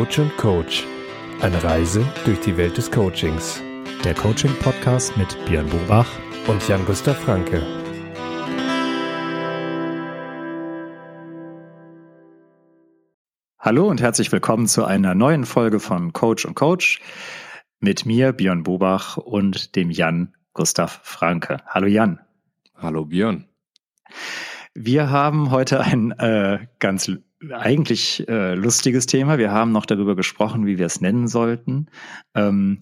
[0.00, 0.86] Coach und Coach.
[1.42, 3.62] Eine Reise durch die Welt des Coachings.
[4.02, 6.08] Der Coaching-Podcast mit Björn Bobach
[6.46, 7.60] und Jan-Gustav Franke.
[13.58, 17.02] Hallo und herzlich willkommen zu einer neuen Folge von Coach und Coach
[17.78, 21.58] mit mir, Björn Bobach und dem Jan Gustav Franke.
[21.66, 22.20] Hallo Jan.
[22.74, 23.50] Hallo Björn.
[24.72, 27.10] Wir haben heute ein äh, ganz
[27.48, 29.38] eigentlich äh, lustiges Thema.
[29.38, 31.86] Wir haben noch darüber gesprochen, wie wir es nennen sollten.
[32.34, 32.80] Ähm,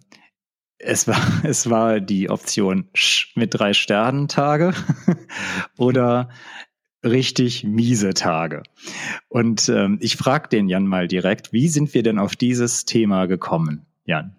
[0.78, 4.72] es war, es war die Option Sch mit drei Sternen Tage
[5.76, 6.28] oder
[7.04, 8.64] richtig miese Tage.
[9.28, 13.26] Und ähm, ich frage den Jan mal direkt, wie sind wir denn auf dieses Thema
[13.26, 14.36] gekommen, Jan?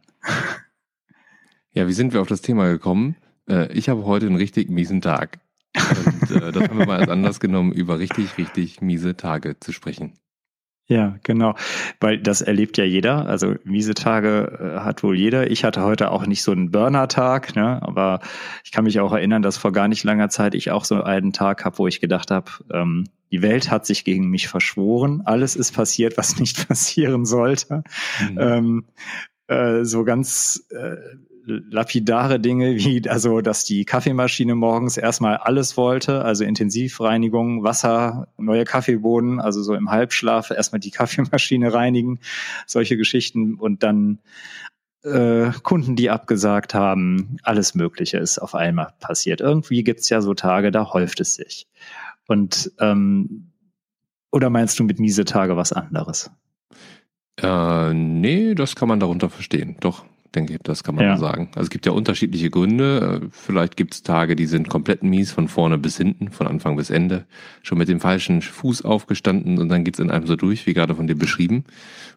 [1.71, 3.15] Ja, wie sind wir auf das Thema gekommen?
[3.47, 5.39] Äh, ich habe heute einen richtig miesen Tag.
[6.31, 9.71] Und äh, das haben wir mal als Anlass genommen, über richtig, richtig miese Tage zu
[9.71, 10.13] sprechen.
[10.89, 11.53] Ja, genau.
[11.99, 13.27] Weil das erlebt ja jeder.
[13.27, 15.51] Also miese Tage äh, hat wohl jeder.
[15.51, 17.79] Ich hatte heute auch nicht so einen Burner-Tag, ne?
[17.83, 18.21] aber
[18.63, 21.31] ich kann mich auch erinnern, dass vor gar nicht langer Zeit ich auch so einen
[21.31, 25.21] Tag habe, wo ich gedacht habe, ähm, die Welt hat sich gegen mich verschworen.
[25.25, 27.83] Alles ist passiert, was nicht passieren sollte.
[28.31, 28.37] Mhm.
[28.39, 28.85] Ähm,
[29.45, 30.95] äh, so ganz äh,
[31.49, 38.63] lapidare Dinge wie, also, dass die Kaffeemaschine morgens erstmal alles wollte, also Intensivreinigung, Wasser, neue
[38.63, 42.19] Kaffeebohnen, also so im Halbschlaf erstmal die Kaffeemaschine reinigen,
[42.65, 44.19] solche Geschichten und dann
[45.03, 49.41] äh, Kunden, die abgesagt haben, alles Mögliche ist auf einmal passiert.
[49.41, 51.67] Irgendwie gibt's ja so Tage, da häuft es sich.
[52.27, 53.51] Und ähm,
[54.31, 56.29] oder meinst du mit miese Tage was anderes?
[57.41, 59.77] Äh, nee, das kann man darunter verstehen.
[59.79, 60.05] Doch,
[60.35, 61.17] denke ich, das kann man ja.
[61.17, 61.49] sagen.
[61.55, 63.29] Also es gibt ja unterschiedliche Gründe.
[63.31, 66.89] Vielleicht gibt es Tage, die sind komplett mies, von vorne bis hinten, von Anfang bis
[66.89, 67.25] Ende.
[67.63, 70.95] Schon mit dem falschen Fuß aufgestanden und dann geht's in einem so durch, wie gerade
[70.95, 71.63] von dir beschrieben.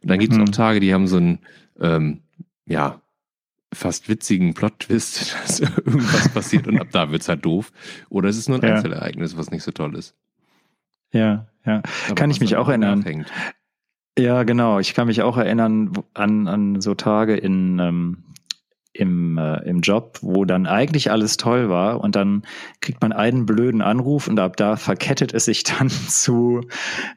[0.02, 0.44] Und dann gibt's mhm.
[0.44, 1.38] auch Tage, die haben so einen,
[1.80, 2.20] ähm,
[2.66, 3.00] ja,
[3.72, 7.72] fast witzigen Plot-Twist, dass irgendwas passiert und ab da wird's halt doof.
[8.08, 8.74] Oder es ist nur ein ja.
[8.76, 10.14] Einzelereignis, was nicht so toll ist.
[11.12, 11.82] Ja, ja.
[12.06, 13.00] Aber kann ich mich auch erinnern.
[13.00, 13.30] Nachhängt.
[14.18, 14.78] Ja, genau.
[14.78, 18.24] Ich kann mich auch erinnern an, an so Tage in, ähm,
[18.92, 22.42] im, äh, im Job, wo dann eigentlich alles toll war und dann
[22.80, 26.60] kriegt man einen blöden Anruf und ab da verkettet es sich dann zu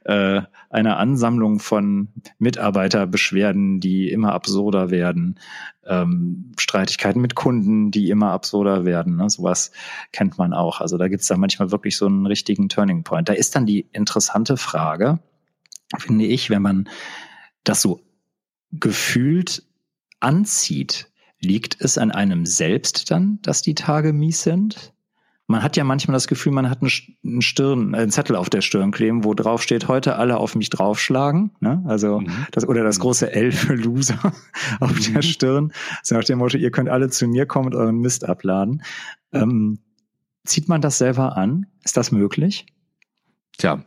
[0.05, 5.37] äh, einer Ansammlung von Mitarbeiterbeschwerden, die immer absurder werden,
[5.85, 9.17] ähm, Streitigkeiten mit Kunden, die immer absurder werden.
[9.17, 9.29] Ne?
[9.29, 9.71] Sowas
[10.13, 10.79] kennt man auch.
[10.79, 13.27] Also da gibt's da manchmal wirklich so einen richtigen Turning Point.
[13.27, 15.19] Da ist dann die interessante Frage,
[15.97, 16.89] finde ich, wenn man
[17.63, 18.01] das so
[18.71, 19.63] gefühlt
[20.19, 21.09] anzieht,
[21.39, 24.93] liegt es an einem selbst dann, dass die Tage mies sind?
[25.47, 28.89] Man hat ja manchmal das Gefühl, man hat einen, Stirn, einen Zettel auf der Stirn
[28.89, 31.51] kleben, wo drauf steht, heute alle auf mich draufschlagen.
[31.59, 31.83] Ne?
[31.85, 32.47] Also mhm.
[32.51, 33.01] das, oder das mhm.
[33.03, 34.33] große L für Loser
[34.79, 35.21] auf der mhm.
[35.21, 35.73] Stirn.
[36.01, 38.81] So nach dem Motto, ihr könnt alle zu mir kommen und euren Mist abladen.
[39.33, 39.77] Ähm,
[40.45, 41.67] zieht man das selber an?
[41.83, 42.65] Ist das möglich?
[43.59, 43.83] Tja,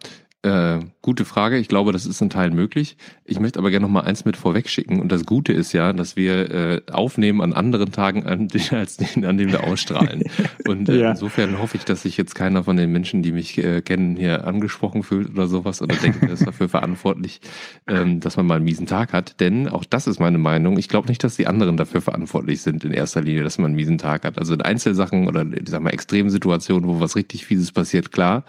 [0.49, 1.59] äh, gute Frage.
[1.59, 2.97] Ich glaube, das ist in Teilen möglich.
[3.25, 5.01] Ich möchte aber gerne noch mal eins mit vorweg schicken.
[5.01, 9.25] Und das Gute ist ja, dass wir äh, aufnehmen an anderen Tagen an, als den,
[9.25, 10.25] an dem wir ausstrahlen.
[10.67, 11.11] Und äh, ja.
[11.11, 14.47] insofern hoffe ich, dass sich jetzt keiner von den Menschen, die mich äh, kennen, hier
[14.47, 17.41] angesprochen fühlt oder sowas oder denkt, er ist dafür verantwortlich,
[17.87, 19.41] ähm, dass man mal einen miesen Tag hat.
[19.41, 20.79] Denn auch das ist meine Meinung.
[20.79, 23.77] Ich glaube nicht, dass die anderen dafür verantwortlich sind in erster Linie, dass man einen
[23.77, 24.39] miesen Tag hat.
[24.39, 28.45] Also in Einzelsachen oder ich sag mal Extremsituationen, wo was richtig Fieses passiert, klar.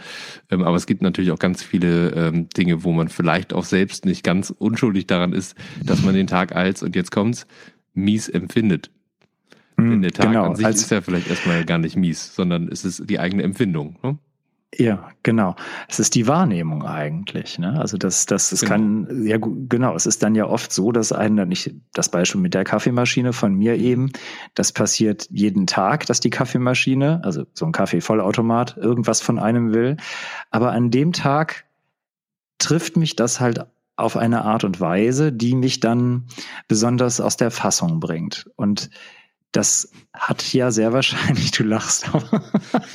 [0.49, 3.65] Ähm, aber es gibt natürlich auch ganz viele viele ähm, Dinge, wo man vielleicht auch
[3.65, 7.47] selbst nicht ganz unschuldig daran ist, dass man den Tag als, und jetzt kommt's,
[7.93, 8.91] mies empfindet.
[9.77, 12.67] Mm, Denn der Tag genau, an sich ist ja vielleicht erstmal gar nicht mies, sondern
[12.69, 13.97] es ist die eigene Empfindung.
[14.03, 14.17] Ne?
[14.77, 15.55] Ja, genau.
[15.87, 17.57] Es ist die Wahrnehmung eigentlich.
[17.57, 17.79] Ne?
[17.79, 18.71] Also das, das, es genau.
[18.71, 22.39] kann, ja genau, es ist dann ja oft so, dass einen dann nicht, das Beispiel
[22.39, 24.11] mit der Kaffeemaschine von mir eben,
[24.53, 29.97] das passiert jeden Tag, dass die Kaffeemaschine, also so ein Kaffeevollautomat, irgendwas von einem will.
[30.51, 31.65] Aber an dem Tag
[32.59, 33.65] trifft mich das halt
[33.95, 36.27] auf eine Art und Weise, die mich dann
[36.67, 38.49] besonders aus der Fassung bringt.
[38.55, 38.89] Und
[39.51, 42.43] das hat ja sehr wahrscheinlich, du lachst, aber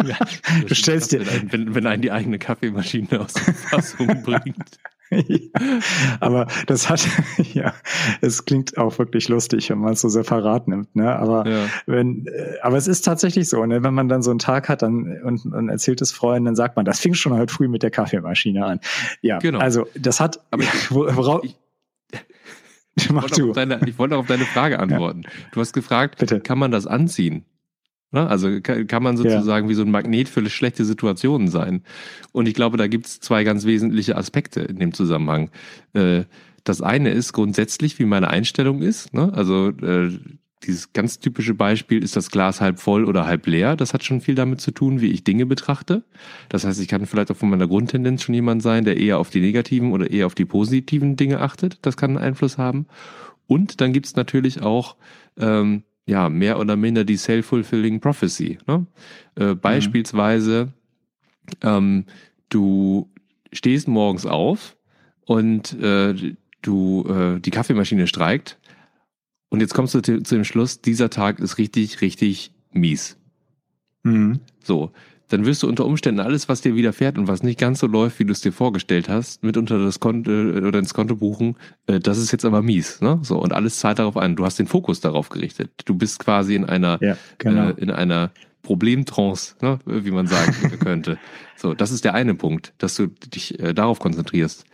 [0.04, 0.18] ja,
[0.66, 1.26] du stellst dir.
[1.50, 4.78] Wenn, wenn einen die eigene Kaffeemaschine aus der Fassung bringt.
[6.20, 7.06] aber das hat,
[7.54, 7.74] ja,
[8.20, 11.14] es klingt auch wirklich lustig, wenn man es so separat nimmt, ne?
[11.16, 11.66] Aber ja.
[11.86, 13.82] wenn, äh, aber es ist tatsächlich so, ne?
[13.82, 16.76] Wenn man dann so einen Tag hat dann und, und erzählt es Freunden, dann sagt
[16.76, 18.80] man, das fing schon halt früh mit der Kaffeemaschine an.
[19.22, 19.58] Ja, genau.
[19.58, 21.56] Also das hat, aber worauf, ich,
[22.96, 25.22] ich, wollte deine, ich wollte auf deine Frage antworten.
[25.24, 25.30] Ja.
[25.52, 26.40] Du hast gefragt, Bitte.
[26.40, 27.44] kann man das anziehen?
[28.14, 28.26] Ne?
[28.26, 29.70] Also kann man sozusagen ja.
[29.70, 31.82] wie so ein Magnet für schlechte Situationen sein.
[32.32, 35.50] Und ich glaube, da gibt es zwei ganz wesentliche Aspekte in dem Zusammenhang.
[35.92, 36.24] Äh,
[36.64, 39.12] Das eine ist grundsätzlich, wie meine Einstellung ist.
[39.12, 39.30] Ne?
[39.34, 40.08] Also äh,
[40.62, 43.76] dieses ganz typische Beispiel, ist das Glas halb voll oder halb leer?
[43.76, 46.04] Das hat schon viel damit zu tun, wie ich Dinge betrachte.
[46.48, 49.28] Das heißt, ich kann vielleicht auch von meiner Grundtendenz schon jemand sein, der eher auf
[49.28, 51.80] die negativen oder eher auf die positiven Dinge achtet.
[51.82, 52.86] Das kann einen Einfluss haben.
[53.46, 54.96] Und dann gibt's natürlich auch
[55.36, 58.58] ähm, ja mehr oder minder die self-fulfilling prophecy.
[58.66, 58.86] Ne?
[59.36, 59.60] Äh, mhm.
[59.60, 60.72] beispielsweise,
[61.62, 62.04] ähm,
[62.48, 63.10] du
[63.52, 64.76] stehst morgens auf
[65.24, 68.58] und äh, du äh, die Kaffeemaschine streikt
[69.48, 73.16] und jetzt kommst du zu, zu dem Schluss, dieser Tag ist richtig, richtig mies.
[74.02, 74.40] Mhm.
[74.62, 74.92] So,
[75.34, 78.20] dann wirst du unter Umständen alles, was dir widerfährt und was nicht ganz so läuft,
[78.20, 81.56] wie du es dir vorgestellt hast, mit unter das Konto äh, oder ins Konto buchen,
[81.88, 83.18] äh, das ist jetzt aber mies, ne?
[83.22, 84.36] So und alles zahlt darauf ein.
[84.36, 85.72] Du hast den Fokus darauf gerichtet.
[85.86, 87.70] Du bist quasi in einer ja, genau.
[87.70, 88.30] äh, in einer
[88.62, 89.80] Problemtrance, ne?
[89.84, 91.18] wie man sagen könnte.
[91.56, 94.64] So, das ist der eine Punkt, dass du dich äh, darauf konzentrierst.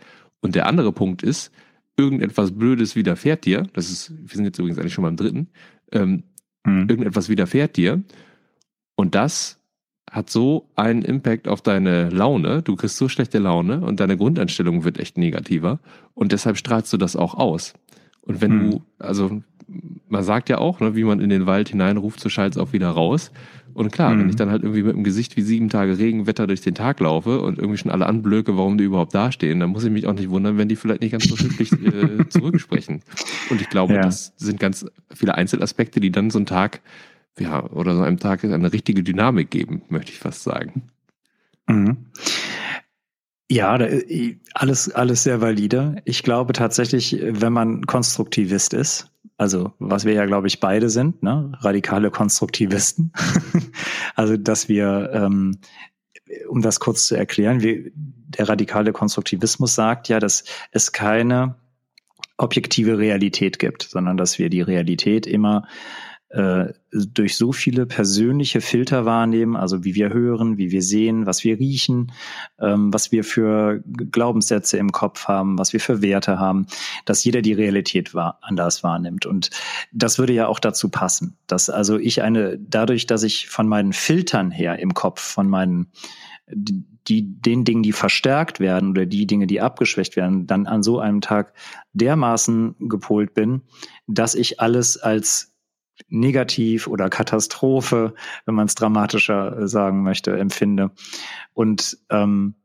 [0.41, 1.51] Und der andere Punkt ist,
[1.97, 5.49] irgendetwas Blödes widerfährt dir, das ist, wir sind jetzt übrigens eigentlich schon beim dritten,
[5.91, 6.21] ähm,
[6.63, 6.87] mhm.
[6.87, 8.03] irgendetwas widerfährt dir
[8.95, 9.60] und das
[10.11, 14.83] hat so einen Impact auf deine Laune, du kriegst so schlechte Laune und deine Grundeinstellung
[14.83, 15.79] wird echt negativer
[16.13, 17.73] und deshalb strahlst du das auch aus.
[18.21, 18.71] Und wenn mhm.
[18.71, 19.41] du, also
[20.09, 22.73] man sagt ja auch, ne, wie man in den Wald hineinruft, so schallt es auch
[22.73, 23.31] wieder raus.
[23.73, 24.19] Und klar, mhm.
[24.19, 26.99] wenn ich dann halt irgendwie mit dem Gesicht wie sieben Tage Regenwetter durch den Tag
[26.99, 30.13] laufe und irgendwie schon alle anblöke, warum die überhaupt dastehen, dann muss ich mich auch
[30.13, 33.01] nicht wundern, wenn die vielleicht nicht ganz so höflich äh, zurücksprechen.
[33.49, 34.01] Und ich glaube, ja.
[34.01, 34.85] das sind ganz
[35.15, 36.81] viele Einzelaspekte, die dann so einen Tag,
[37.39, 40.89] ja, oder so einem Tag eine richtige Dynamik geben, möchte ich fast sagen.
[41.67, 42.07] Mhm.
[43.49, 43.77] Ja,
[44.53, 45.97] alles, alles sehr valide.
[46.05, 51.21] Ich glaube tatsächlich, wenn man Konstruktivist ist, also was wir ja, glaube ich, beide sind,
[51.21, 51.51] ne?
[51.59, 53.11] radikale Konstruktivisten.
[54.15, 55.57] also, dass wir, ähm,
[56.47, 61.55] um das kurz zu erklären, wir, der radikale Konstruktivismus sagt ja, dass es keine
[62.37, 69.05] objektive Realität gibt, sondern dass wir die Realität immer äh, durch so viele persönliche Filter
[69.05, 72.11] wahrnehmen, also wie wir hören, wie wir sehen, was wir riechen,
[72.59, 76.67] ähm, was wir für Glaubenssätze im Kopf haben, was wir für Werte haben,
[77.05, 79.25] dass jeder die Realität wahr, anders wahrnimmt.
[79.25, 79.49] Und
[79.91, 83.91] das würde ja auch dazu passen, dass also ich eine, dadurch, dass ich von meinen
[83.91, 85.91] Filtern her im Kopf, von meinen
[86.53, 90.99] die, den Dingen, die verstärkt werden oder die Dinge, die abgeschwächt werden, dann an so
[90.99, 91.53] einem Tag
[91.93, 93.61] dermaßen gepolt bin,
[94.07, 95.50] dass ich alles als
[96.09, 98.13] negativ oder Katastrophe,
[98.45, 100.91] wenn man es dramatischer äh, sagen möchte, empfinde.
[101.53, 102.55] Und ähm,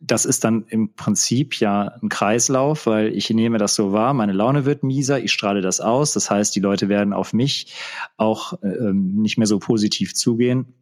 [0.00, 4.32] das ist dann im Prinzip ja ein Kreislauf, weil ich nehme das so wahr, meine
[4.32, 6.12] Laune wird mieser, ich strahle das aus.
[6.12, 7.72] Das heißt, die Leute werden auf mich
[8.18, 10.74] auch ähm, nicht mehr so positiv zugehen.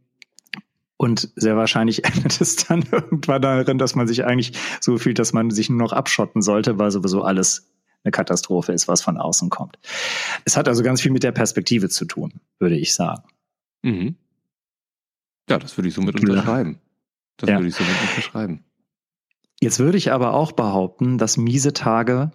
[0.96, 5.32] Und sehr wahrscheinlich endet es dann irgendwann darin, dass man sich eigentlich so fühlt, dass
[5.32, 7.69] man sich nur noch abschotten sollte, weil sowieso alles
[8.04, 9.78] eine Katastrophe ist, was von außen kommt.
[10.44, 13.24] Es hat also ganz viel mit der Perspektive zu tun, würde ich sagen.
[13.82, 14.16] Mhm.
[15.48, 16.80] Ja, das würde ich somit unterschreiben.
[17.36, 17.56] Das ja.
[17.56, 18.64] würde ich somit unterschreiben.
[19.60, 22.30] Jetzt würde ich aber auch behaupten, dass miese Tage,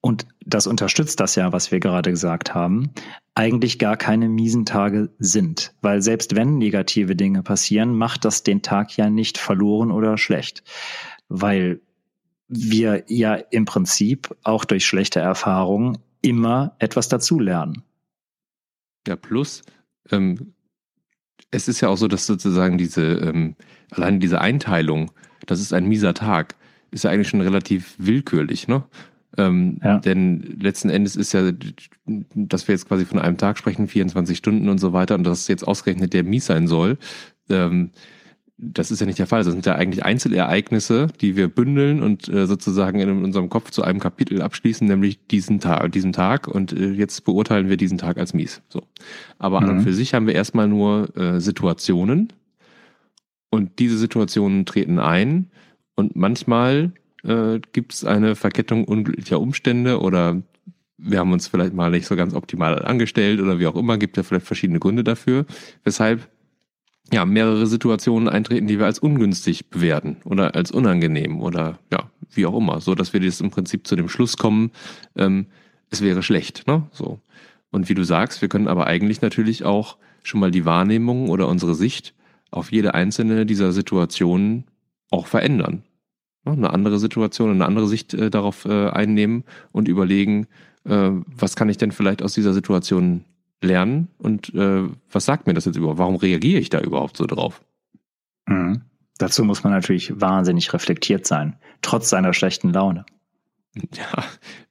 [0.00, 2.90] und das unterstützt das ja, was wir gerade gesagt haben,
[3.34, 5.74] eigentlich gar keine miesen Tage sind.
[5.82, 10.62] Weil selbst wenn negative Dinge passieren, macht das den Tag ja nicht verloren oder schlecht.
[11.28, 11.80] Weil
[12.50, 17.84] wir ja im Prinzip auch durch schlechte Erfahrungen immer etwas dazulernen.
[19.06, 19.62] Ja, plus,
[20.10, 20.52] ähm,
[21.50, 23.56] es ist ja auch so, dass sozusagen diese, ähm,
[23.90, 25.12] allein diese Einteilung,
[25.46, 26.56] das ist ein mieser Tag,
[26.90, 28.84] ist ja eigentlich schon relativ willkürlich, ne?
[29.38, 29.98] Ähm, ja.
[29.98, 31.52] Denn letzten Endes ist ja,
[32.34, 35.46] dass wir jetzt quasi von einem Tag sprechen, 24 Stunden und so weiter, und das
[35.46, 36.98] jetzt ausgerechnet der mies sein soll,
[37.48, 37.90] ähm,
[38.62, 39.42] das ist ja nicht der Fall.
[39.42, 43.82] Das sind ja eigentlich Einzelereignisse, die wir bündeln und äh, sozusagen in unserem Kopf zu
[43.82, 46.46] einem Kapitel abschließen, nämlich diesen Tag, diesen Tag.
[46.46, 48.60] Und äh, jetzt beurteilen wir diesen Tag als mies.
[48.68, 48.82] So.
[49.38, 49.64] Aber mhm.
[49.64, 49.82] an und mhm.
[49.84, 52.32] für sich haben wir erstmal nur äh, Situationen.
[53.48, 55.50] Und diese Situationen treten ein.
[55.94, 56.92] Und manchmal
[57.24, 60.42] äh, gibt es eine Verkettung unglücklicher Umstände oder
[60.98, 64.18] wir haben uns vielleicht mal nicht so ganz optimal angestellt oder wie auch immer, gibt
[64.18, 65.46] ja vielleicht verschiedene Gründe dafür,
[65.82, 66.28] weshalb
[67.12, 72.46] ja, mehrere Situationen eintreten, die wir als ungünstig bewerten oder als unangenehm oder ja, wie
[72.46, 74.70] auch immer, so dass wir jetzt im Prinzip zu dem Schluss kommen,
[75.16, 75.46] ähm,
[75.90, 76.86] es wäre schlecht, ne?
[76.92, 77.20] So.
[77.72, 81.48] Und wie du sagst, wir können aber eigentlich natürlich auch schon mal die Wahrnehmung oder
[81.48, 82.14] unsere Sicht
[82.50, 84.64] auf jede einzelne dieser Situationen
[85.10, 85.82] auch verändern.
[86.44, 86.52] Ne?
[86.52, 90.46] Eine andere Situation, eine andere Sicht äh, darauf äh, einnehmen und überlegen,
[90.84, 93.24] äh, was kann ich denn vielleicht aus dieser Situation
[93.62, 95.98] lernen und äh, was sagt mir das jetzt überhaupt?
[95.98, 97.62] Warum reagiere ich da überhaupt so drauf?
[98.46, 98.82] Mhm.
[99.18, 103.04] Dazu muss man natürlich wahnsinnig reflektiert sein, trotz seiner schlechten Laune.
[103.74, 104.24] Ja,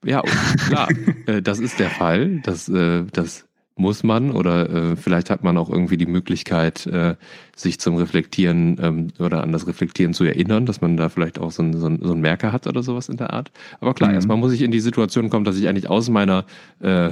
[0.04, 0.22] ja,
[0.68, 0.90] klar,
[1.28, 2.42] äh, das ist der Fall.
[2.44, 3.46] Das, äh, das
[3.80, 7.16] muss man oder äh, vielleicht hat man auch irgendwie die Möglichkeit, äh,
[7.56, 11.52] sich zum Reflektieren ähm, oder an das Reflektieren zu erinnern, dass man da vielleicht auch
[11.52, 13.52] so ein, so ein, so ein Merker hat oder sowas in der Art.
[13.80, 14.16] Aber klar, mhm.
[14.16, 16.46] erstmal muss ich in die Situation kommen, dass ich eigentlich aus meiner,
[16.82, 17.12] äh,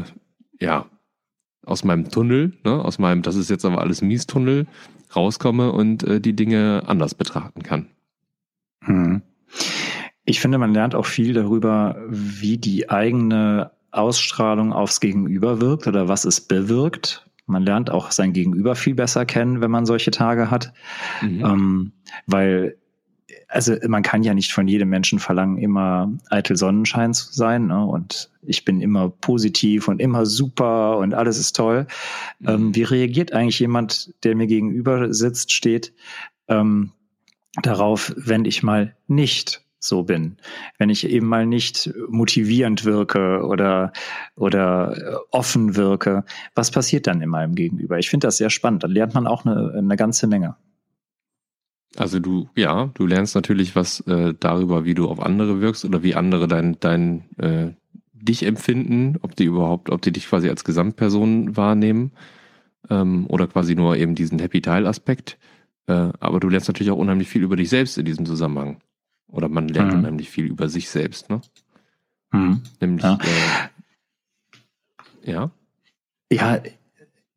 [0.59, 0.87] ja,
[1.65, 4.67] aus meinem Tunnel, ne, aus meinem, das ist jetzt aber alles Mies-Tunnel,
[5.15, 7.87] rauskomme und äh, die Dinge anders betrachten kann.
[8.81, 9.21] Mhm.
[10.25, 16.07] Ich finde, man lernt auch viel darüber, wie die eigene Ausstrahlung aufs Gegenüber wirkt oder
[16.07, 17.29] was es bewirkt.
[17.45, 20.73] Man lernt auch sein Gegenüber viel besser kennen, wenn man solche Tage hat.
[21.21, 21.45] Mhm.
[21.45, 21.91] Ähm,
[22.25, 22.77] weil,
[23.47, 27.67] also man kann ja nicht von jedem Menschen verlangen, immer eitel Sonnenschein zu sein.
[27.67, 27.85] Ne?
[27.85, 31.87] Und ich bin immer positiv und immer super und alles ist toll.
[32.39, 32.49] Mhm.
[32.49, 35.93] Ähm, wie reagiert eigentlich jemand, der mir gegenüber sitzt, steht,
[36.47, 36.91] ähm,
[37.61, 40.37] darauf, wenn ich mal nicht so bin.
[40.77, 43.93] Wenn ich eben mal nicht motivierend wirke oder,
[44.35, 46.23] oder offen wirke,
[46.55, 47.99] was passiert dann in meinem Gegenüber?
[47.99, 48.83] Ich finde das sehr spannend.
[48.83, 50.55] Da lernt man auch eine, eine ganze Menge.
[51.97, 56.03] Also du, ja, du lernst natürlich was äh, darüber, wie du auf andere wirkst oder
[56.03, 57.71] wie andere dein, dein äh,
[58.13, 62.11] dich empfinden, ob die überhaupt, ob die dich quasi als Gesamtperson wahrnehmen
[62.89, 65.39] ähm, oder quasi nur eben diesen Happy Teil-Aspekt.
[65.87, 68.79] Äh, aber du lernst natürlich auch unheimlich viel über dich selbst in diesem Zusammenhang.
[69.27, 69.99] Oder man lernt mhm.
[69.99, 71.41] unheimlich viel über sich selbst, ne?
[72.31, 72.61] Mhm.
[72.79, 73.17] Nämlich, ja.
[75.23, 75.51] Äh, ja.
[76.31, 76.61] Ja,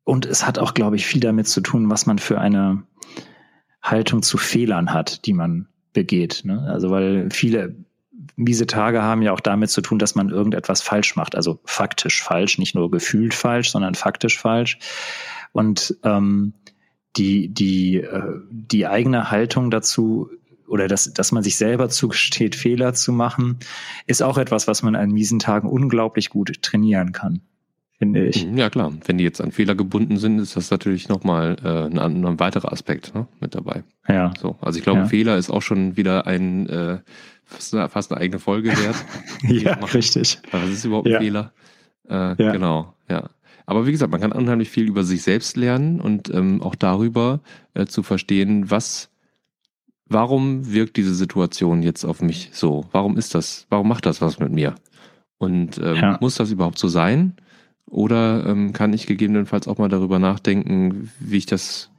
[0.03, 2.83] und es hat auch, glaube ich, viel damit zu tun, was man für eine
[3.81, 6.41] Haltung zu Fehlern hat, die man begeht.
[6.45, 6.67] Ne?
[6.67, 7.75] Also, weil viele
[8.35, 11.35] miese Tage haben ja auch damit zu tun, dass man irgendetwas falsch macht.
[11.35, 14.79] Also faktisch falsch, nicht nur gefühlt falsch, sondern faktisch falsch.
[15.51, 16.53] Und ähm,
[17.17, 20.29] die, die, äh, die eigene Haltung dazu
[20.67, 23.59] oder dass, dass man sich selber zugesteht, Fehler zu machen,
[24.07, 27.41] ist auch etwas, was man an miesen Tagen unglaublich gut trainieren kann,
[28.01, 28.47] finde ich.
[28.47, 31.85] Mhm, ja klar, wenn die jetzt an Fehler gebunden sind, ist das natürlich nochmal äh,
[31.85, 33.83] ein, ein weiterer Aspekt ne, mit dabei.
[34.07, 34.33] Ja.
[34.41, 35.05] So, also ich glaube, ja.
[35.05, 36.97] Fehler ist auch schon wieder ein äh,
[37.45, 38.95] fast, eine, fast eine eigene Folge wert.
[39.43, 40.39] ja, richtig.
[40.49, 41.19] Was ist überhaupt ein ja.
[41.19, 41.53] Fehler?
[42.09, 42.51] Äh, ja.
[42.53, 43.29] Genau, ja.
[43.67, 47.41] Aber wie gesagt, man kann unheimlich viel über sich selbst lernen und ähm, auch darüber
[47.75, 49.11] äh, zu verstehen, was
[50.07, 52.85] warum wirkt diese Situation jetzt auf mich so?
[52.91, 53.67] Warum ist das?
[53.69, 54.73] Warum macht das was mit mir?
[55.37, 56.17] Und ähm, ja.
[56.19, 57.35] muss das überhaupt so sein?
[57.85, 61.89] Oder ähm, kann ich gegebenenfalls auch mal darüber nachdenken, wie ich das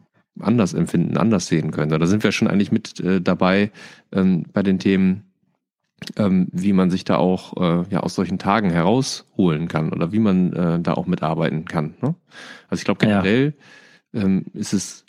[0.41, 1.99] anders empfinden, anders sehen könnte?
[1.99, 3.71] Da sind wir schon eigentlich mit äh, dabei
[4.12, 5.25] ähm, bei den Themen,
[6.17, 10.19] ähm, wie man sich da auch äh, ja aus solchen Tagen herausholen kann oder wie
[10.19, 11.95] man äh, da auch mitarbeiten kann.
[12.01, 12.15] Ne?
[12.69, 13.55] Also ich glaube generell
[14.12, 14.23] ja.
[14.23, 15.05] ähm, ist es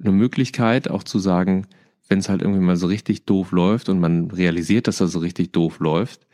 [0.00, 1.66] eine Möglichkeit auch zu sagen,
[2.08, 5.20] wenn es halt irgendwie mal so richtig doof läuft und man realisiert, dass das so
[5.20, 6.26] richtig doof läuft,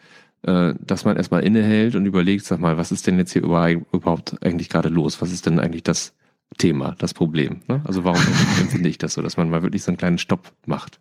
[0.42, 4.68] dass man erstmal innehält und überlegt, sag mal, was ist denn jetzt hier überhaupt eigentlich
[4.68, 5.20] gerade los?
[5.20, 6.14] Was ist denn eigentlich das
[6.58, 7.62] Thema, das Problem?
[7.66, 7.82] Ne?
[7.84, 8.20] Also warum
[8.60, 11.00] empfinde ich das so, dass man mal wirklich so einen kleinen Stopp macht?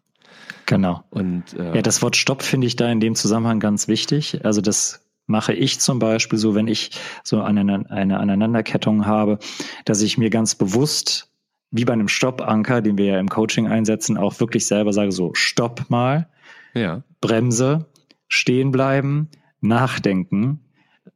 [0.65, 1.03] Genau.
[1.11, 4.43] Und äh, ja, das Wort Stopp finde ich da in dem Zusammenhang ganz wichtig.
[4.43, 6.91] Also das mache ich zum Beispiel so, wenn ich
[7.23, 9.39] so eine, eine Aneinanderkettung habe,
[9.85, 11.31] dass ich mir ganz bewusst
[11.71, 15.33] wie bei einem Stoppanker, den wir ja im Coaching einsetzen, auch wirklich selber sage, so
[15.33, 16.29] stopp mal,
[16.73, 17.03] ja.
[17.21, 17.85] Bremse,
[18.27, 19.29] stehen bleiben,
[19.61, 20.59] nachdenken,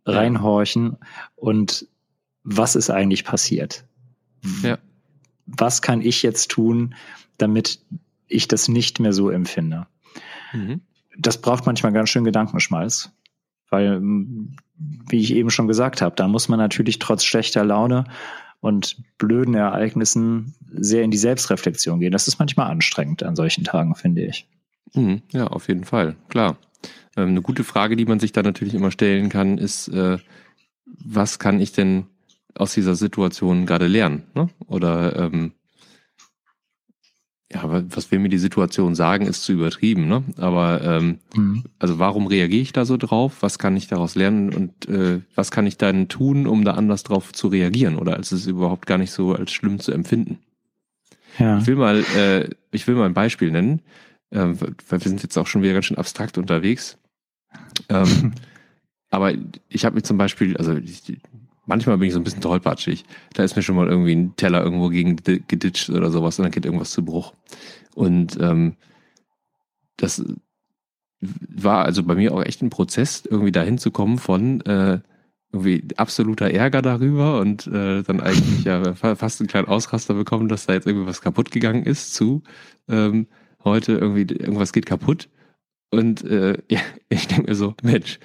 [0.06, 0.98] reinhorchen
[1.36, 1.88] und
[2.44, 3.86] was ist eigentlich passiert?
[4.64, 4.78] Ja.
[5.46, 6.96] Was kann ich jetzt tun,
[7.38, 7.80] damit
[8.28, 9.88] ich das nicht mehr so empfinde?
[10.54, 10.82] Mhm.
[11.18, 13.12] Das braucht manchmal ganz schön Gedankenschmalz,
[13.70, 18.06] weil, wie ich eben schon gesagt habe, da muss man natürlich trotz schlechter Laune
[18.62, 22.12] und blöden Ereignissen sehr in die Selbstreflexion gehen.
[22.12, 24.48] Das ist manchmal anstrengend an solchen Tagen, finde ich.
[24.94, 26.58] Mhm, ja, auf jeden Fall, klar.
[27.16, 30.18] Ähm, eine gute Frage, die man sich da natürlich immer stellen kann, ist, äh,
[30.86, 32.06] was kann ich denn
[32.56, 34.24] aus dieser Situation gerade lernen?
[34.34, 34.50] Ne?
[34.68, 35.54] Oder ähm,
[37.52, 40.24] ja, was will mir die Situation sagen, ist zu übertrieben, ne?
[40.38, 41.64] Aber ähm, mhm.
[41.80, 43.38] also warum reagiere ich da so drauf?
[43.42, 47.02] Was kann ich daraus lernen und äh, was kann ich dann tun, um da anders
[47.02, 50.38] drauf zu reagieren oder als es überhaupt gar nicht so als schlimm zu empfinden?
[51.40, 51.58] Ja.
[51.58, 53.82] Ich will mal, äh, ich will mal ein Beispiel nennen,
[54.32, 54.56] weil
[54.90, 56.98] wir sind jetzt auch schon wieder ganz schön abstrakt unterwegs.
[57.90, 58.34] Ähm,
[59.10, 59.34] aber
[59.68, 61.18] ich habe mir zum Beispiel, also ich,
[61.66, 63.06] manchmal bin ich so ein bisschen tollpatschig.
[63.34, 66.52] Da ist mir schon mal irgendwie ein Teller irgendwo gegen geditscht oder sowas und dann
[66.52, 67.34] geht irgendwas zu Bruch.
[67.96, 68.76] Und ähm,
[69.98, 70.24] das
[71.22, 75.00] war also bei mir auch echt ein Prozess, irgendwie dahin zu kommen von äh,
[75.52, 80.68] irgendwie absoluter Ärger darüber und äh, dann eigentlich ja fast einen kleinen Ausraster bekommen, dass
[80.68, 82.44] da jetzt irgendwie was kaputt gegangen ist, zu
[82.88, 83.28] ähm,
[83.64, 85.30] heute irgendwie irgendwas geht kaputt
[85.92, 88.20] Und äh, ja, ich denke mir so, Mensch,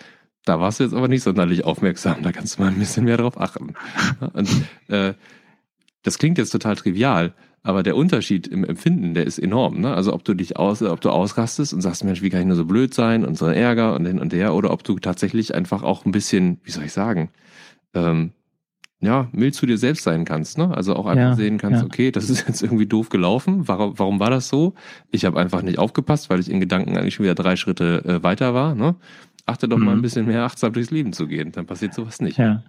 [0.45, 3.17] da warst du jetzt aber nicht sonderlich aufmerksam, da kannst du mal ein bisschen mehr
[3.17, 3.75] drauf achten.
[4.35, 4.49] Und
[4.89, 5.15] äh,
[6.03, 9.81] das klingt jetzt total trivial, aber der Unterschied im Empfinden, der ist enorm.
[9.81, 9.95] Ne?
[9.95, 12.57] Also ob du dich aus, ob du ausrastest und sagst, Mensch, wie kann ich nur
[12.57, 15.83] so blöd sein und so Ärger und hin und her, oder ob du tatsächlich einfach
[15.83, 17.31] auch ein bisschen, wie soll ich sagen,
[17.95, 18.33] ähm,
[19.05, 20.59] ja, mild zu dir selbst sein kannst.
[20.59, 20.75] Ne?
[20.75, 21.87] Also auch einfach ja, sehen kannst, ja.
[21.87, 23.69] okay, das ist jetzt irgendwie doof gelaufen.
[23.69, 24.75] Warum, warum war das so?
[25.11, 28.23] Ich habe einfach nicht aufgepasst, weil ich in Gedanken eigentlich schon wieder drei Schritte äh,
[28.23, 28.75] weiter war.
[28.75, 28.97] Ne?
[29.47, 29.85] Achte doch mhm.
[29.85, 32.39] mal ein bisschen mehr achtsam durchs Leben zu gehen, dann passiert sowas nicht.
[32.39, 32.63] Ja.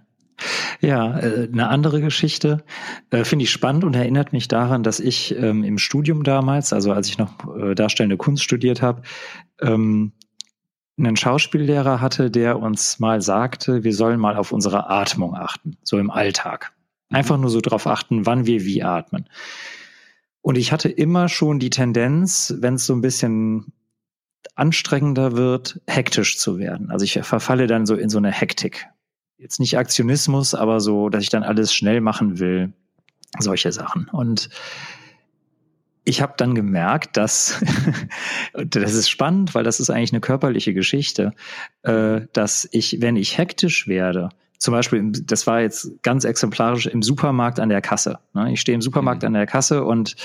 [0.82, 2.62] Ja, äh, eine andere Geschichte
[3.10, 6.92] äh, finde ich spannend und erinnert mich daran, dass ich ähm, im Studium damals, also
[6.92, 9.00] als ich noch äh, darstellende Kunst studiert habe,
[9.62, 10.12] ähm,
[10.98, 15.98] einen Schauspiellehrer hatte, der uns mal sagte, wir sollen mal auf unsere Atmung achten, so
[15.98, 16.72] im Alltag.
[17.10, 17.16] Mhm.
[17.16, 19.28] Einfach nur so darauf achten, wann wir wie atmen.
[20.40, 23.72] Und ich hatte immer schon die Tendenz, wenn es so ein bisschen
[24.54, 26.90] anstrengender wird, hektisch zu werden.
[26.90, 28.88] Also ich verfalle dann so in so eine Hektik
[29.38, 32.72] jetzt nicht Aktionismus, aber so, dass ich dann alles schnell machen will,
[33.38, 34.08] solche Sachen.
[34.08, 34.48] Und
[36.06, 37.62] ich habe dann gemerkt, dass
[38.54, 41.32] das ist spannend, weil das ist eigentlich eine körperliche Geschichte,
[41.82, 47.02] äh, dass ich, wenn ich hektisch werde, zum Beispiel, das war jetzt ganz exemplarisch im
[47.02, 48.20] Supermarkt an der Kasse.
[48.32, 48.52] Ne?
[48.52, 49.26] Ich stehe im Supermarkt mhm.
[49.26, 50.16] an der Kasse und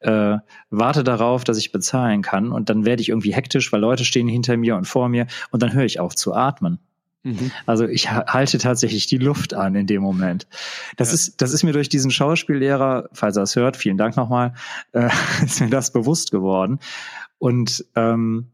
[0.00, 0.36] äh,
[0.70, 2.52] warte darauf, dass ich bezahlen kann.
[2.52, 5.26] Und dann werde ich irgendwie hektisch, weil Leute stehen hinter mir und vor mir.
[5.50, 6.78] Und dann höre ich auf zu atmen.
[7.22, 7.50] Mhm.
[7.66, 10.46] Also ich halte tatsächlich die Luft an in dem Moment.
[10.96, 11.14] Das ja.
[11.14, 14.54] ist, das ist mir durch diesen Schauspiellehrer, falls er es hört, vielen Dank nochmal,
[14.92, 15.10] äh,
[15.44, 16.78] ist mir das bewusst geworden.
[17.38, 18.50] Und ähm,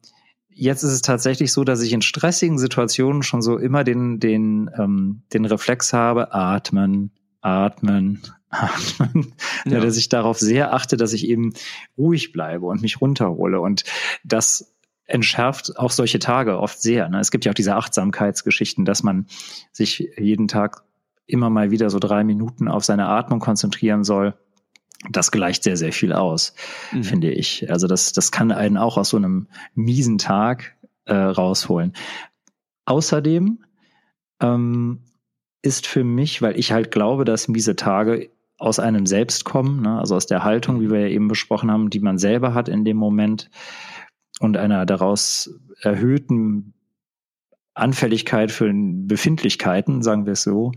[0.48, 4.70] jetzt ist es tatsächlich so, dass ich in stressigen Situationen schon so immer den, den,
[4.76, 9.80] ähm, den Reflex habe, atmen, atmen, atmen, ja.
[9.80, 11.52] dass ich darauf sehr achte, dass ich eben
[11.96, 13.60] ruhig bleibe und mich runterhole.
[13.60, 13.84] Und
[14.24, 14.75] das
[15.06, 17.08] entschärft auch solche Tage oft sehr.
[17.08, 17.20] Ne?
[17.20, 19.26] Es gibt ja auch diese Achtsamkeitsgeschichten, dass man
[19.72, 20.82] sich jeden Tag
[21.26, 24.34] immer mal wieder so drei Minuten auf seine Atmung konzentrieren soll.
[25.10, 26.54] Das gleicht sehr, sehr viel aus,
[26.92, 27.04] mhm.
[27.04, 27.70] finde ich.
[27.70, 31.92] Also das, das kann einen auch aus so einem miesen Tag äh, rausholen.
[32.86, 33.58] Außerdem
[34.40, 35.00] ähm,
[35.62, 39.98] ist für mich, weil ich halt glaube, dass miese Tage aus einem selbst kommen, ne?
[39.98, 42.84] also aus der Haltung, wie wir ja eben besprochen haben, die man selber hat in
[42.84, 43.50] dem Moment,
[44.40, 46.74] und einer daraus erhöhten
[47.74, 50.72] Anfälligkeit für Befindlichkeiten, sagen wir es so,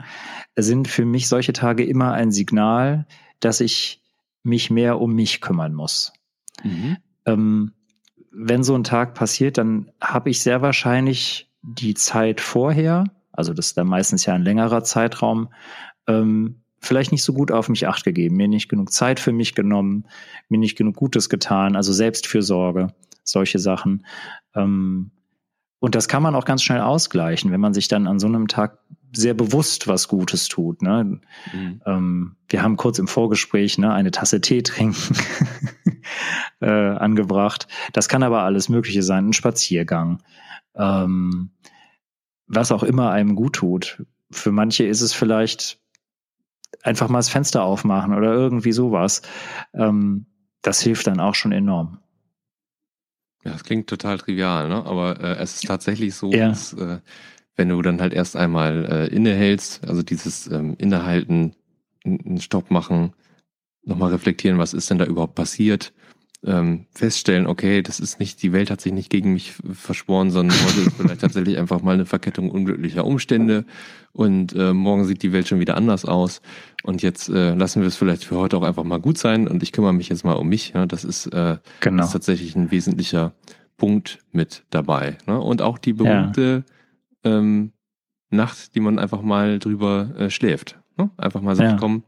[0.58, 3.08] sind für mich solche Tage immer ein Signal,
[3.40, 4.04] dass ich
[4.44, 6.12] mich mehr um mich kümmern muss.
[6.64, 6.98] Mhm.
[7.26, 7.72] Ähm,
[8.32, 13.68] wenn so ein Tag passiert, dann habe ich sehr wahrscheinlich die Zeit vorher, also das
[13.68, 15.50] ist dann meistens ja ein längerer Zeitraum,
[16.08, 19.56] ähm, vielleicht nicht so gut auf mich acht gegeben, mir nicht genug Zeit für mich
[19.56, 20.06] genommen,
[20.48, 22.94] mir nicht genug Gutes getan, also Selbstfürsorge
[23.24, 24.06] solche Sachen.
[24.56, 25.12] Ähm,
[25.80, 28.48] und das kann man auch ganz schnell ausgleichen, wenn man sich dann an so einem
[28.48, 28.80] Tag
[29.14, 30.82] sehr bewusst was Gutes tut.
[30.82, 31.22] Ne?
[31.54, 31.82] Mhm.
[31.86, 35.16] Ähm, wir haben kurz im Vorgespräch ne, eine Tasse Tee trinken
[36.62, 37.68] äh, angebracht.
[37.94, 40.22] Das kann aber alles Mögliche sein, ein Spaziergang,
[40.76, 41.52] ähm,
[42.48, 44.04] was auch immer einem gut tut.
[44.32, 45.80] Für manche ist es vielleicht
[46.84, 49.22] einfach mal das Fenster aufmachen oder irgendwie sowas.
[49.74, 50.26] Ähm,
[50.62, 52.00] das hilft dann auch schon enorm.
[53.44, 54.86] Ja, das klingt total trivial, ne?
[54.86, 56.50] aber äh, es ist tatsächlich so, ja.
[56.50, 57.00] dass äh,
[57.56, 61.56] wenn du dann halt erst einmal äh, innehältst, also dieses ähm, Innehalten,
[62.06, 63.14] einen Stopp machen,
[63.84, 65.94] nochmal reflektieren, was ist denn da überhaupt passiert,
[66.46, 70.58] ähm, feststellen, okay, das ist nicht, die Welt hat sich nicht gegen mich verschworen, sondern
[70.66, 73.66] heute ist vielleicht tatsächlich einfach mal eine Verkettung unglücklicher Umstände
[74.14, 76.42] und äh, morgen sieht die Welt schon wieder anders aus
[76.84, 79.64] und jetzt äh, lassen wir es vielleicht für heute auch einfach mal gut sein und
[79.64, 80.72] ich kümmere mich jetzt mal um mich.
[80.74, 81.98] Ja, das ist, äh, genau.
[81.98, 83.34] das ist tatsächlich ein wesentlicher
[83.76, 85.18] Punkt mit dabei.
[85.28, 85.40] Ne?
[85.40, 86.64] Und auch die berühmte
[87.26, 87.38] ja.
[87.38, 87.74] ähm,
[88.30, 90.80] Nacht, die man einfach mal drüber äh, schläft.
[90.98, 91.10] Ne?
[91.18, 91.78] Einfach mal sagt, ja.
[91.78, 92.04] komm,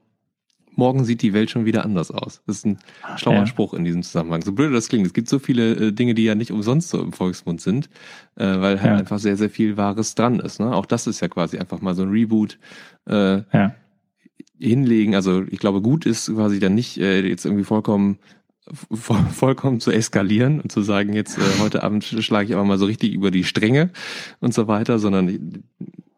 [0.75, 2.41] morgen sieht die Welt schon wieder anders aus.
[2.47, 2.79] Das ist ein
[3.17, 3.45] schlauer ja.
[3.45, 4.41] Spruch in diesem Zusammenhang.
[4.41, 5.05] So blöd das klingt.
[5.05, 7.89] Es gibt so viele äh, Dinge, die ja nicht umsonst so im Volksmund sind,
[8.36, 8.97] äh, weil halt ja.
[8.97, 10.60] einfach sehr, sehr viel Wahres dran ist.
[10.60, 10.73] Ne?
[10.73, 12.57] Auch das ist ja quasi einfach mal so ein Reboot.
[13.07, 13.75] Äh, ja.
[14.60, 18.19] Hinlegen, also ich glaube, gut ist quasi dann nicht äh, jetzt irgendwie vollkommen
[18.84, 22.86] vollkommen zu eskalieren und zu sagen, jetzt äh, heute Abend schlage ich aber mal so
[22.86, 23.89] richtig über die Stränge
[24.39, 25.63] und so weiter, sondern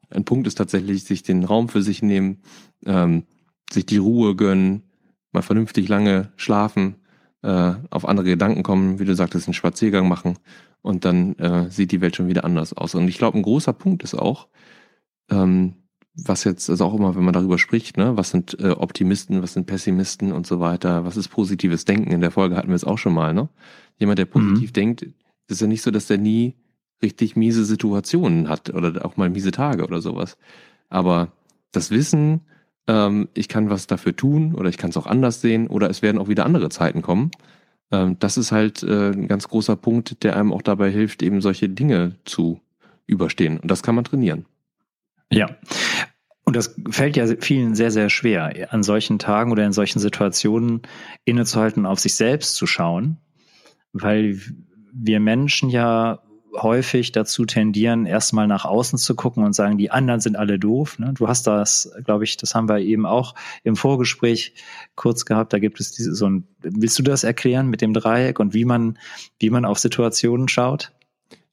[0.09, 2.39] ein Punkt ist tatsächlich, sich den Raum für sich nehmen,
[2.85, 3.23] ähm,
[3.71, 4.83] sich die Ruhe gönnen,
[5.31, 6.95] mal vernünftig lange schlafen,
[7.41, 10.37] äh, auf andere Gedanken kommen, wie du sagtest, einen Spaziergang machen
[10.81, 12.95] und dann äh, sieht die Welt schon wieder anders aus.
[12.95, 14.47] Und ich glaube, ein großer Punkt ist auch,
[15.29, 15.75] ähm,
[16.15, 19.53] was jetzt, also auch immer, wenn man darüber spricht, ne, was sind äh, Optimisten, was
[19.53, 22.11] sind Pessimisten und so weiter, was ist positives Denken?
[22.11, 23.49] In der Folge hatten wir es auch schon mal, ne?
[23.97, 24.73] Jemand, der positiv mhm.
[24.73, 25.07] denkt,
[25.47, 26.55] ist ja nicht so, dass der nie
[27.01, 30.37] richtig miese Situationen hat oder auch mal miese Tage oder sowas.
[30.89, 31.31] Aber
[31.71, 32.41] das Wissen,
[32.87, 36.01] ähm, ich kann was dafür tun oder ich kann es auch anders sehen oder es
[36.01, 37.31] werden auch wieder andere Zeiten kommen.
[37.91, 41.41] Ähm, das ist halt äh, ein ganz großer Punkt, der einem auch dabei hilft, eben
[41.41, 42.59] solche Dinge zu
[43.05, 43.59] überstehen.
[43.59, 44.45] Und das kann man trainieren.
[45.31, 45.47] Ja.
[46.45, 50.81] Und das fällt ja vielen sehr, sehr schwer, an solchen Tagen oder in solchen Situationen
[51.23, 53.17] innezuhalten, auf sich selbst zu schauen,
[53.93, 54.39] weil
[54.91, 56.22] wir Menschen ja
[56.55, 60.99] häufig dazu tendieren, erstmal nach außen zu gucken und sagen, die anderen sind alle doof.
[60.99, 61.13] Ne?
[61.15, 64.53] Du hast das, glaube ich, das haben wir eben auch im Vorgespräch
[64.95, 65.53] kurz gehabt.
[65.53, 68.65] Da gibt es diese, so ein, willst du das erklären mit dem Dreieck und wie
[68.65, 68.97] man,
[69.39, 70.91] wie man auf Situationen schaut?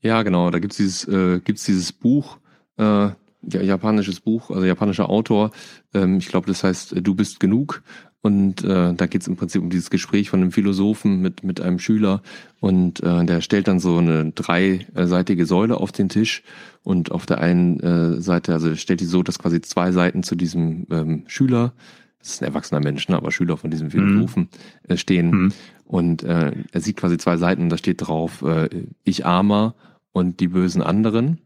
[0.02, 0.50] Ja, genau.
[0.50, 2.38] Da gibt's dieses, äh, gibt's dieses Buch,
[2.78, 3.10] äh,
[3.42, 5.50] ja, japanisches Buch, also japanischer Autor.
[5.94, 7.82] Ähm, ich glaube, das heißt, du bist genug.
[8.22, 11.60] Und äh, da geht es im Prinzip um dieses Gespräch von einem Philosophen mit, mit
[11.60, 12.22] einem Schüler.
[12.60, 16.42] Und äh, der stellt dann so eine dreiseitige Säule auf den Tisch.
[16.82, 20.34] Und auf der einen äh, Seite, also stellt die so, dass quasi zwei Seiten zu
[20.34, 21.72] diesem ähm, Schüler,
[22.18, 23.90] das ist ein erwachsener Mensch, ne, aber Schüler von diesem mhm.
[23.90, 24.92] Philosophen mhm.
[24.94, 25.30] äh, stehen.
[25.30, 25.52] Mhm.
[25.84, 28.68] Und äh, er sieht quasi zwei Seiten und da steht drauf, äh,
[29.02, 29.74] ich armer
[30.12, 31.38] und die bösen anderen.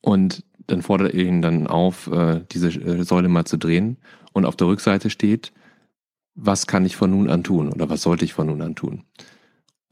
[0.00, 3.98] Und dann fordert er ihn dann auf, äh, diese äh, Säule mal zu drehen.
[4.34, 5.52] Und auf der Rückseite steht,
[6.34, 9.04] was kann ich von nun an tun oder was sollte ich von nun an tun?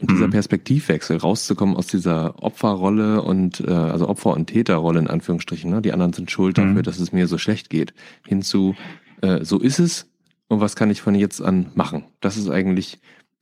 [0.00, 0.32] Und dieser mhm.
[0.32, 5.80] Perspektivwechsel, rauszukommen aus dieser Opferrolle und äh, also Opfer- und Täterrolle in Anführungsstrichen, ne?
[5.80, 6.82] die anderen sind schuld dafür, mhm.
[6.82, 7.94] dass es mir so schlecht geht,
[8.26, 8.74] hinzu,
[9.20, 10.10] äh, so ist es
[10.48, 12.04] und was kann ich von jetzt an machen?
[12.20, 12.98] Das ist eigentlich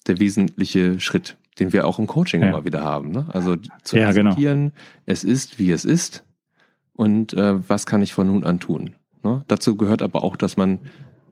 [0.07, 2.49] der wesentliche Schritt, den wir auch im Coaching ja.
[2.49, 3.11] immer wieder haben.
[3.11, 3.27] Ne?
[3.33, 4.31] Also zu ja, genau.
[4.31, 4.73] akzeptieren, genau.
[5.07, 6.25] es ist, wie es ist
[6.93, 8.97] und äh, was kann ich von nun an tun.
[9.23, 9.45] Ne?
[9.49, 10.81] Dazu gehört aber auch, dass man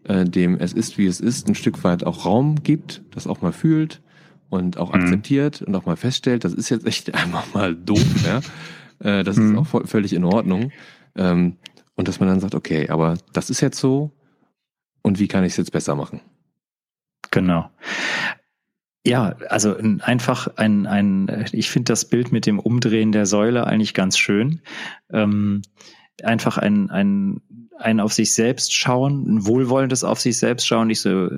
[0.04, 3.42] äh, dem es ist, wie es ist, ein Stück weit auch Raum gibt, das auch
[3.42, 4.00] mal fühlt
[4.48, 5.02] und auch mhm.
[5.02, 8.04] akzeptiert und auch mal feststellt, das ist jetzt echt einfach mal doof.
[8.24, 8.40] ja?
[9.00, 9.52] Äh, das mhm.
[9.52, 10.72] ist auch völlig in Ordnung.
[11.14, 11.56] Ähm,
[11.94, 14.12] und dass man dann sagt, okay, aber das ist jetzt so
[15.02, 16.20] und wie kann ich es jetzt besser machen?
[17.30, 17.70] Genau.
[19.04, 23.94] Ja, also einfach ein, ein ich finde das Bild mit dem Umdrehen der Säule eigentlich
[23.94, 24.60] ganz schön.
[25.10, 25.62] Ähm,
[26.22, 27.40] einfach ein, ein,
[27.78, 31.28] ein auf sich selbst schauen, ein wohlwollendes auf sich selbst schauen, nicht so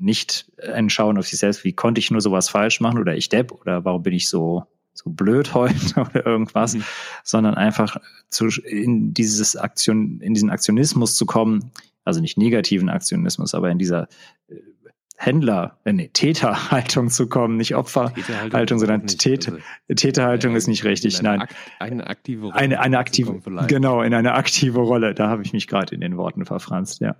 [0.00, 3.28] nicht ein Schauen auf sich selbst, wie konnte ich nur sowas falsch machen oder ich
[3.28, 4.64] depp oder warum bin ich so
[4.98, 6.84] so blöd heute oder irgendwas, mhm.
[7.24, 7.96] sondern einfach
[8.28, 11.70] zu, in dieses Aktion, in diesen Aktionismus zu kommen,
[12.04, 14.08] also nicht negativen Aktionismus, aber in dieser
[14.48, 14.56] äh,
[15.20, 19.58] Händler, äh, nee, Täterhaltung zu kommen, nicht Opferhaltung, sondern nicht, also,
[19.92, 21.20] Täterhaltung äh, ist nicht richtig.
[21.22, 22.54] Nein, Akt, eine aktive Rolle.
[22.54, 25.14] Eine, eine aktive, genau, in eine aktive Rolle.
[25.14, 27.00] Da habe ich mich gerade in den Worten verfranst.
[27.00, 27.16] Ja,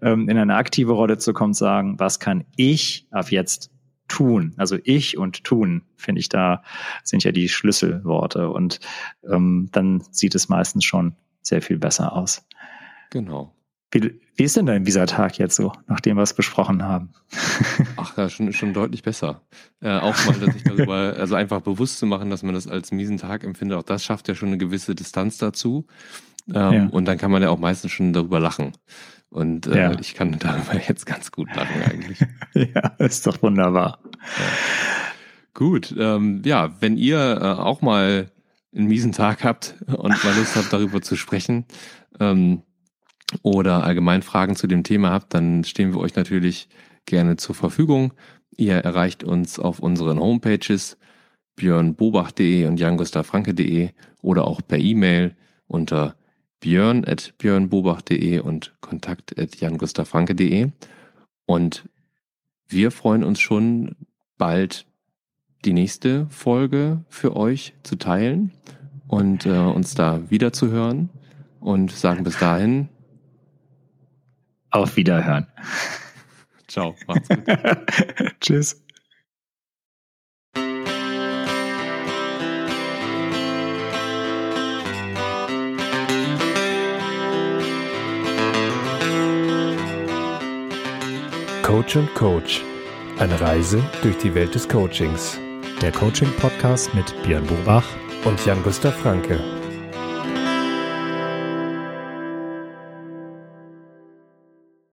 [0.00, 3.72] ähm, in eine aktive Rolle zu kommen, sagen, was kann ich ab jetzt
[4.06, 4.54] tun?
[4.56, 6.62] Also ich und tun, finde ich, da
[7.02, 8.78] sind ja die Schlüsselworte und
[9.28, 12.46] ähm, dann sieht es meistens schon sehr viel besser aus.
[13.10, 13.52] Genau.
[13.92, 17.10] Wie, wie ist denn dein Visa-Tag jetzt so, nachdem wir es besprochen haben?
[17.96, 19.42] Ach ja, schon, schon deutlich besser.
[19.80, 22.92] Äh, auch mal, dass ich darüber, also einfach bewusst zu machen, dass man das als
[22.92, 25.86] miesen Tag empfindet, auch das schafft ja schon eine gewisse Distanz dazu.
[26.54, 26.86] Ähm, ja.
[26.86, 28.72] Und dann kann man ja auch meistens schon darüber lachen.
[29.28, 30.00] Und äh, ja.
[30.00, 32.20] ich kann darüber jetzt ganz gut lachen eigentlich.
[32.54, 33.98] ja, ist doch wunderbar.
[34.04, 34.44] Ja.
[35.52, 38.30] Gut, ähm, ja, wenn ihr äh, auch mal
[38.74, 41.64] einen miesen Tag habt und mal Lust habt, darüber zu sprechen,
[42.20, 42.62] ähm,
[43.42, 46.68] oder allgemein Fragen zu dem Thema habt, dann stehen wir euch natürlich
[47.06, 48.12] gerne zur Verfügung.
[48.56, 50.98] Ihr erreicht uns auf unseren Homepages
[51.56, 53.90] björnbobach.de und jangustavfranke.de
[54.22, 56.16] oder auch per E-Mail unter
[56.60, 60.70] björn.björnbobach.de und kontakt.jangustavfranke.de.
[61.46, 61.88] Und
[62.68, 63.96] wir freuen uns schon
[64.38, 64.86] bald
[65.64, 68.52] die nächste Folge für euch zu teilen
[69.08, 71.10] und äh, uns da wieder zu hören
[71.60, 72.88] und sagen bis dahin
[74.70, 75.46] auf Wiederhören.
[76.68, 77.44] Ciao, macht's gut.
[78.40, 78.82] Tschüss.
[91.62, 92.62] Coach und Coach.
[93.18, 95.38] Eine Reise durch die Welt des Coachings.
[95.80, 97.86] Der Coaching-Podcast mit Björn Bobach
[98.24, 99.59] und Jan-Gustav Franke.